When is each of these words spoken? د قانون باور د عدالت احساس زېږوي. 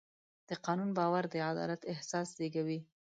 د 0.49 0.51
قانون 0.65 0.89
باور 0.97 1.23
د 1.29 1.35
عدالت 1.49 1.81
احساس 1.91 2.27
زېږوي. 2.37 2.79